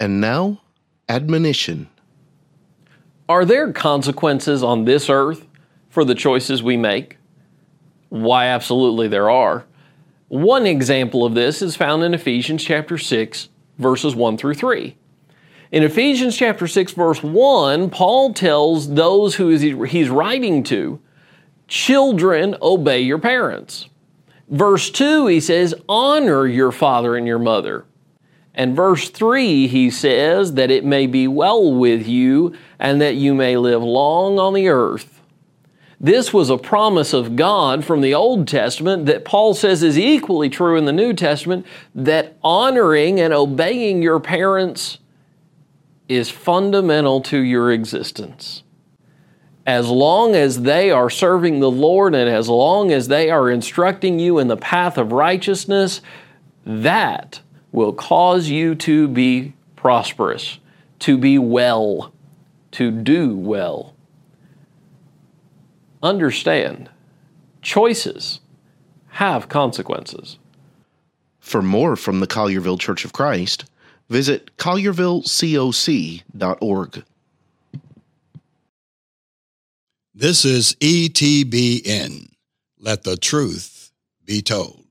[0.00, 0.60] And now,
[1.08, 1.88] admonition.
[3.28, 5.46] Are there consequences on this earth
[5.90, 7.18] for the choices we make?
[8.08, 9.64] Why, absolutely, there are.
[10.28, 13.48] One example of this is found in Ephesians chapter 6,
[13.78, 14.96] verses 1 through 3.
[15.72, 21.00] In Ephesians chapter 6, verse 1, Paul tells those who he's writing to,
[21.66, 23.88] Children, obey your parents.
[24.48, 27.84] Verse 2, he says, Honor your father and your mother.
[28.58, 33.32] And verse 3, he says, That it may be well with you and that you
[33.32, 35.22] may live long on the earth.
[36.00, 40.48] This was a promise of God from the Old Testament that Paul says is equally
[40.48, 44.98] true in the New Testament that honoring and obeying your parents
[46.08, 48.64] is fundamental to your existence.
[49.66, 54.18] As long as they are serving the Lord and as long as they are instructing
[54.18, 56.00] you in the path of righteousness,
[56.64, 57.40] that
[57.72, 60.58] will cause you to be prosperous,
[61.00, 62.12] to be well,
[62.72, 63.94] to do well.
[66.02, 66.88] Understand,
[67.62, 68.40] choices
[69.08, 70.38] have consequences.
[71.40, 73.64] For more from the Collierville Church of Christ,
[74.08, 77.04] visit colliervillecoc.org.
[80.14, 82.28] This is ETBN.
[82.80, 83.92] Let the truth
[84.24, 84.87] be told.